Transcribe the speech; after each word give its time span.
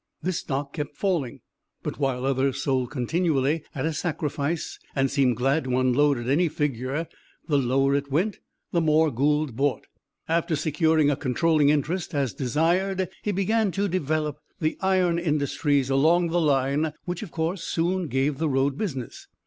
This 0.23 0.39
stock 0.39 0.73
kept 0.73 0.95
falling, 0.95 1.41
but 1.83 1.99
while 1.99 2.25
others 2.25 2.59
sold 2.63 2.89
continually 2.89 3.63
at 3.75 3.85
a 3.85 3.93
sacrifice, 3.93 4.79
and 4.95 5.11
seemed 5.11 5.37
glad 5.37 5.65
to 5.65 5.77
unload 5.79 6.17
at 6.17 6.27
any 6.27 6.49
figure, 6.49 7.07
the 7.47 7.59
lower 7.59 7.93
it 7.93 8.09
went 8.11 8.39
the 8.71 8.81
more 8.81 9.11
Gould 9.11 9.55
bought. 9.55 9.85
After 10.27 10.55
securing 10.55 11.11
a 11.11 11.15
controlling 11.15 11.69
interest 11.69 12.15
as 12.15 12.33
desired, 12.33 13.09
he 13.21 13.31
began 13.31 13.69
to 13.73 13.87
develop 13.87 14.39
the 14.59 14.75
iron 14.81 15.19
industries 15.19 15.91
along 15.91 16.29
the 16.29 16.41
line, 16.41 16.93
which 17.05 17.21
of 17.21 17.29
course 17.29 17.63
soon 17.63 18.07
gave 18.07 18.39
the 18.39 18.49
road 18.49 18.79
business. 18.79 19.27